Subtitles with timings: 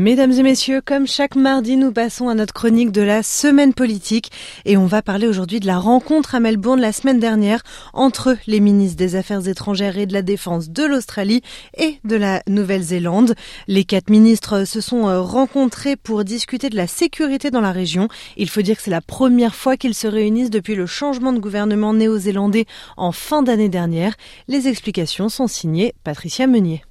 [0.00, 4.30] Mesdames et messieurs, comme chaque mardi, nous passons à notre chronique de la semaine politique
[4.64, 8.60] et on va parler aujourd'hui de la rencontre à Melbourne la semaine dernière entre les
[8.60, 11.42] ministres des Affaires étrangères et de la Défense de l'Australie
[11.76, 13.34] et de la Nouvelle-Zélande.
[13.66, 18.06] Les quatre ministres se sont euh, rencontrés pour discuter de la sécurité dans la région.
[18.36, 21.40] Il faut dire que c'est la première fois qu'ils se réunissent depuis le changement de
[21.40, 24.14] gouvernement néo-zélandais en fin d'année dernière.
[24.46, 26.84] Les explications sont signées Patricia Meunier.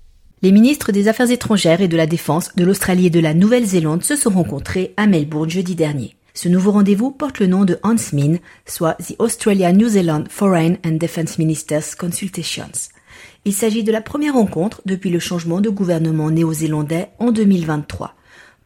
[0.44, 4.04] Les ministres des Affaires étrangères et de la Défense de l'Australie et de la Nouvelle-Zélande
[4.04, 6.16] se sont rencontrés à Melbourne jeudi dernier.
[6.36, 8.38] Ce nouveau rendez-vous porte le nom de HANSMIN,
[8.68, 12.92] soit The Australia-New Zealand Foreign and Defence Ministers Consultations.
[13.45, 18.14] Il s'agit de la première rencontre depuis le changement de gouvernement néo-zélandais en 2023.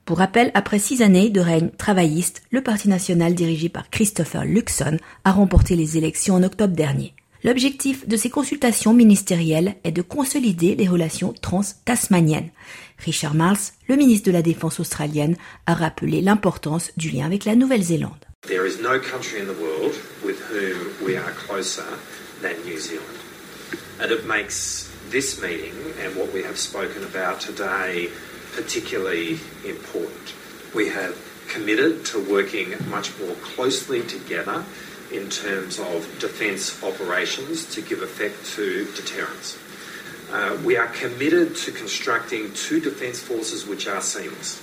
[0.04, 4.98] Pour rappel, après six années de règne travailliste, le Parti national dirigé par Christopher Luxon
[5.24, 7.14] a remporté les élections en octobre dernier.
[7.44, 12.52] L'objectif de ces consultations ministérielles est de consolider les relations trans-tasmaniennes.
[13.00, 17.56] Richard Marles, le ministre de la Défense australienne, a rappelé l'importance du lien avec la
[17.56, 18.26] Nouvelle-Zélande.
[18.48, 21.86] There is no country in the world with whom we are closer
[22.42, 23.18] than New Zealand.
[24.00, 28.10] And it makes this meeting and what we have spoken about today
[28.56, 30.36] particularly important.
[30.76, 31.16] We have
[31.48, 34.64] committed to working much more closely together
[35.12, 39.58] in terms of defence operations to give effect to deterrence.
[40.32, 44.62] Uh, we are committed to constructing two defence forces which are seamless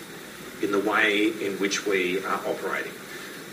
[0.63, 2.93] in the way in which we are operating.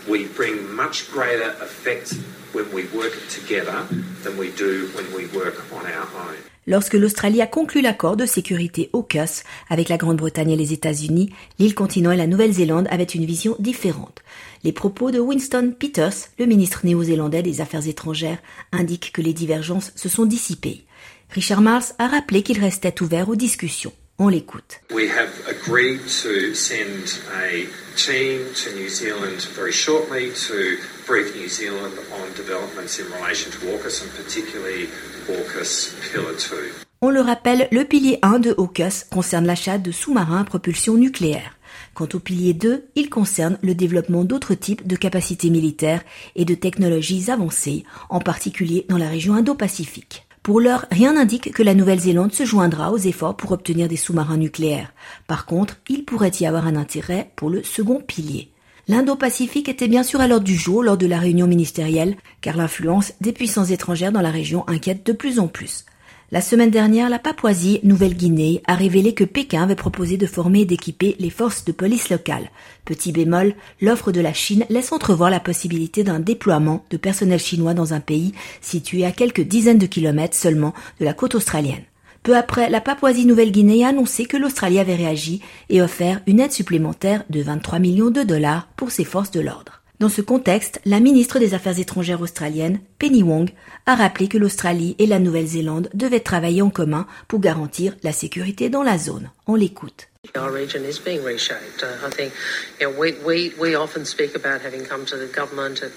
[0.08, 2.14] We bring much greater effect
[2.54, 3.74] when we work together
[4.22, 6.36] than we do when we work on our own.
[6.68, 11.74] Lorsque l'Australie a conclu l'accord de sécurité AUKUS avec la Grande-Bretagne et les États-Unis, l'île
[11.74, 14.22] continent et la Nouvelle-Zélande avaient une vision différente.
[14.62, 18.38] Les propos de Winston Peters, le ministre néo-zélandais des Affaires étrangères,
[18.70, 20.84] indiquent que les divergences se sont dissipées.
[21.30, 23.92] Richard Mars a rappelé qu'il restait ouvert aux discussions.
[24.18, 24.80] On l'écoute.
[24.94, 27.66] We have agreed to send a
[27.96, 33.58] team to New Zealand very shortly to brief New Zealand on developments in relation to
[33.66, 34.88] AUKUS and particularly
[35.28, 36.72] AUKUS Pillar 2.
[37.02, 41.58] On le rappelle, le pilier 1 de AUKUS concerne l'achat de sous-marins à propulsion nucléaire.
[41.92, 46.02] Quant au pilier 2, il concerne le développement d'autres types de capacités militaires
[46.36, 50.25] et de technologies avancées, en particulier dans la région Indo-Pacifique.
[50.46, 54.36] Pour l'heure, rien n'indique que la Nouvelle-Zélande se joindra aux efforts pour obtenir des sous-marins
[54.36, 54.92] nucléaires.
[55.26, 58.52] Par contre, il pourrait y avoir un intérêt pour le second pilier.
[58.86, 63.12] L'Indo-Pacifique était bien sûr à l'ordre du jour lors de la réunion ministérielle, car l'influence
[63.20, 65.84] des puissances étrangères dans la région inquiète de plus en plus.
[66.32, 70.64] La semaine dernière, la Papouasie Nouvelle-Guinée a révélé que Pékin avait proposé de former et
[70.64, 72.50] d'équiper les forces de police locales.
[72.84, 77.74] Petit bémol, l'offre de la Chine laisse entrevoir la possibilité d'un déploiement de personnel chinois
[77.74, 81.84] dans un pays situé à quelques dizaines de kilomètres seulement de la côte australienne.
[82.24, 87.22] Peu après, la Papouasie-Nouvelle-Guinée a annoncé que l'Australie avait réagi et offert une aide supplémentaire
[87.30, 89.75] de 23 millions de dollars pour ses forces de l'ordre.
[89.98, 93.48] Dans ce contexte, la ministre des Affaires étrangères australienne, Penny Wong,
[93.86, 98.68] a rappelé que l'Australie et la Nouvelle-Zélande devaient travailler en commun pour garantir la sécurité
[98.68, 99.30] dans la zone.
[99.46, 100.08] On l'écoute.
[100.34, 101.82] Our region is being reshaped.
[101.82, 102.32] Uh, I think
[102.80, 105.92] you know, we, we, we often speak about having come to the government at,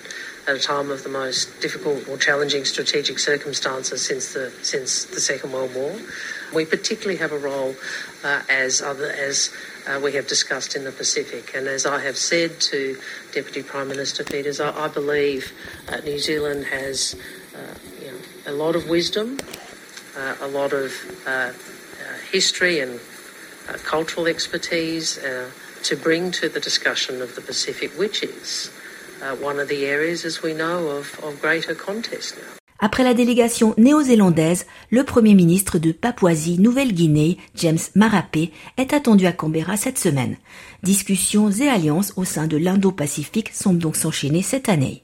[0.48, 5.20] at a time of the most difficult or challenging strategic circumstances since the, since the
[5.20, 5.96] Second World War.
[6.54, 7.76] We particularly have a role
[8.24, 9.54] uh, as, other, as
[9.88, 11.54] uh, we have discussed in the Pacific.
[11.56, 12.98] And as I have said to
[13.34, 15.52] Deputy Prime Minister Peters, I, I believe
[15.88, 17.16] uh, New Zealand has
[17.56, 19.40] uh, you know, a lot of wisdom,
[20.18, 20.94] uh, a lot of
[22.32, 23.00] history and
[23.84, 25.20] cultural expertise
[25.84, 28.72] to bring to the discussion of the Pacific, which is
[29.42, 32.56] one of the areas, as we know, of, of greater contest now.
[32.82, 38.38] Après la délégation néo-zélandaise, le Premier ministre de Papouasie-Nouvelle-Guinée, James Marape,
[38.78, 40.38] est attendu à Canberra cette semaine.
[40.82, 45.04] Discussions et alliances au sein de l'Indo-Pacifique semblent donc s'enchaîner cette année.